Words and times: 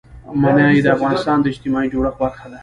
منی 0.41 0.77
د 0.81 0.87
افغانستان 0.95 1.37
د 1.41 1.45
اجتماعي 1.51 1.87
جوړښت 1.93 2.15
برخه 2.21 2.47
ده. 2.51 2.59